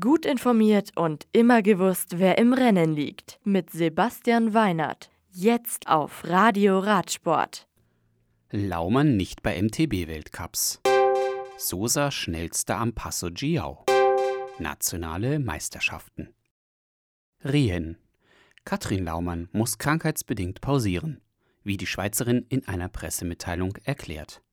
Gut 0.00 0.24
informiert 0.24 0.92
und 0.96 1.26
immer 1.32 1.60
gewusst, 1.60 2.18
wer 2.18 2.38
im 2.38 2.54
Rennen 2.54 2.94
liegt. 2.94 3.38
Mit 3.44 3.68
Sebastian 3.68 4.54
Weinert. 4.54 5.10
Jetzt 5.30 5.88
auf 5.88 6.24
Radio 6.24 6.78
Radsport. 6.78 7.68
Laumann 8.50 9.18
nicht 9.18 9.42
bei 9.42 9.60
MTB-Weltcups. 9.60 10.80
Sosa 11.58 12.10
schnellster 12.10 12.78
am 12.78 12.94
Passo 12.94 13.28
Giau. 13.30 13.84
Nationale 14.58 15.38
Meisterschaften. 15.38 16.34
Rien. 17.44 17.98
Katrin 18.64 19.04
Laumann 19.04 19.50
muss 19.52 19.76
krankheitsbedingt 19.76 20.62
pausieren, 20.62 21.20
wie 21.62 21.76
die 21.76 21.86
Schweizerin 21.86 22.46
in 22.48 22.66
einer 22.66 22.88
Pressemitteilung 22.88 23.76
erklärt. 23.84 24.43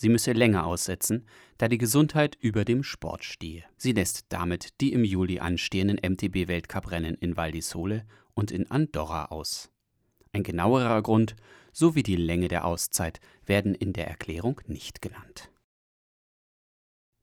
Sie 0.00 0.10
müsse 0.10 0.30
länger 0.30 0.64
aussetzen, 0.64 1.26
da 1.56 1.66
die 1.66 1.76
Gesundheit 1.76 2.36
über 2.40 2.64
dem 2.64 2.84
Sport 2.84 3.24
stehe. 3.24 3.64
Sie 3.76 3.90
lässt 3.90 4.26
damit 4.28 4.80
die 4.80 4.92
im 4.92 5.02
Juli 5.02 5.40
anstehenden 5.40 5.98
MTB-Weltcuprennen 5.98 7.16
in 7.16 7.36
Val 7.36 7.50
di 7.50 7.60
Sole 7.60 8.06
und 8.32 8.52
in 8.52 8.70
Andorra 8.70 9.24
aus. 9.24 9.72
Ein 10.32 10.44
genauerer 10.44 11.02
Grund 11.02 11.34
sowie 11.72 12.04
die 12.04 12.14
Länge 12.14 12.46
der 12.46 12.64
Auszeit 12.64 13.18
werden 13.44 13.74
in 13.74 13.92
der 13.92 14.06
Erklärung 14.06 14.60
nicht 14.68 15.02
genannt. 15.02 15.50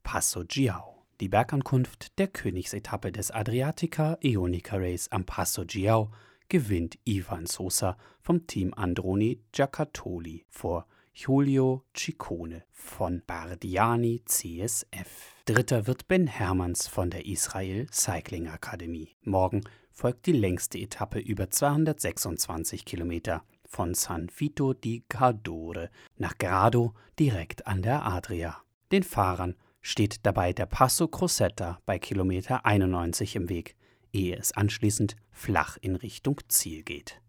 Passo 0.03 0.43
Giau, 0.45 1.05
die 1.21 1.29
Bergankunft 1.29 2.19
der 2.19 2.27
Königsetappe 2.27 3.13
des 3.13 3.31
Adriatica 3.31 4.17
Ionica 4.19 4.75
Race 4.75 5.09
am 5.13 5.23
Passo 5.23 5.63
Giau, 5.65 6.11
gewinnt 6.49 6.99
Ivan 7.05 7.45
Sosa 7.45 7.95
vom 8.19 8.45
Team 8.47 8.73
Androni 8.73 9.39
Giaccatoli 9.53 10.45
vor 10.49 10.87
Julio 11.17 11.85
Ciccone 11.95 12.65
von 12.73 13.23
Bardiani 13.25 14.21
CSF. 14.25 15.33
Dritter 15.45 15.87
wird 15.87 16.09
Ben 16.09 16.27
Hermanns 16.27 16.89
von 16.89 17.09
der 17.09 17.25
Israel 17.25 17.87
Cycling 17.89 18.49
Akademie. 18.49 19.15
Morgen 19.21 19.61
folgt 19.93 20.25
die 20.25 20.33
längste 20.33 20.77
Etappe 20.77 21.19
über 21.19 21.49
226 21.49 22.83
Kilometer 22.83 23.45
von 23.65 23.93
San 23.93 24.29
Vito 24.35 24.73
di 24.73 25.05
Cadore 25.07 25.89
nach 26.17 26.37
Grado 26.37 26.93
direkt 27.17 27.65
an 27.65 27.81
der 27.81 28.05
Adria. 28.05 28.61
Den 28.91 29.03
Fahrern 29.03 29.55
steht 29.79 30.25
dabei 30.25 30.51
der 30.51 30.65
Passo 30.65 31.07
Crosetta 31.07 31.79
bei 31.85 31.97
Kilometer 31.97 32.65
91 32.65 33.37
im 33.37 33.47
Weg, 33.47 33.77
ehe 34.11 34.35
es 34.35 34.51
anschließend 34.51 35.15
flach 35.31 35.77
in 35.79 35.95
Richtung 35.95 36.41
Ziel 36.49 36.83
geht. 36.83 37.21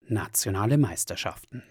Nationale 0.00 0.78
Meisterschaften 0.78 1.62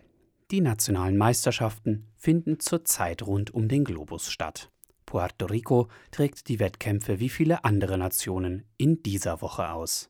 die 0.51 0.61
nationalen 0.61 1.17
Meisterschaften 1.17 2.07
finden 2.15 2.59
zurzeit 2.59 3.23
rund 3.23 3.53
um 3.53 3.67
den 3.67 3.85
Globus 3.85 4.29
statt. 4.29 4.69
Puerto 5.05 5.45
Rico 5.45 5.87
trägt 6.11 6.47
die 6.47 6.59
Wettkämpfe 6.59 7.19
wie 7.19 7.29
viele 7.29 7.63
andere 7.63 7.97
Nationen 7.97 8.65
in 8.77 9.01
dieser 9.01 9.41
Woche 9.41 9.71
aus. 9.71 10.09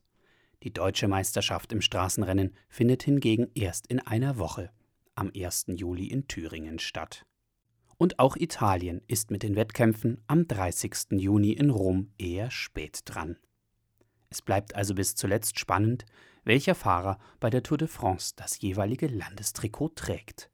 Die 0.62 0.72
deutsche 0.72 1.08
Meisterschaft 1.08 1.72
im 1.72 1.80
Straßenrennen 1.80 2.54
findet 2.68 3.02
hingegen 3.02 3.50
erst 3.54 3.86
in 3.86 4.00
einer 4.00 4.38
Woche, 4.38 4.70
am 5.14 5.30
1. 5.34 5.66
Juli 5.68 6.06
in 6.06 6.28
Thüringen 6.28 6.78
statt. 6.78 7.24
Und 7.96 8.18
auch 8.18 8.36
Italien 8.36 9.00
ist 9.06 9.30
mit 9.30 9.42
den 9.42 9.56
Wettkämpfen 9.56 10.22
am 10.26 10.46
30. 10.46 11.12
Juni 11.12 11.52
in 11.52 11.70
Rom 11.70 12.12
eher 12.18 12.50
spät 12.50 13.00
dran. 13.04 13.36
Es 14.32 14.40
bleibt 14.40 14.74
also 14.74 14.94
bis 14.94 15.14
zuletzt 15.14 15.58
spannend, 15.58 16.06
welcher 16.42 16.74
Fahrer 16.74 17.18
bei 17.38 17.50
der 17.50 17.62
Tour 17.62 17.76
de 17.76 17.86
France 17.86 18.32
das 18.34 18.62
jeweilige 18.62 19.06
Landestrikot 19.06 19.90
trägt. 19.90 20.48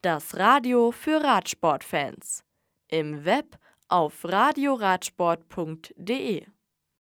Das 0.00 0.38
Radio 0.38 0.92
für 0.92 1.22
Radsportfans. 1.22 2.42
Im 2.88 3.26
Web 3.26 3.58
auf 3.88 4.24
radioradsport.de 4.24 6.46